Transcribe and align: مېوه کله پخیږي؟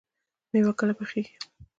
مېوه 0.51 0.71
کله 0.79 0.93
پخیږي؟ 0.99 1.33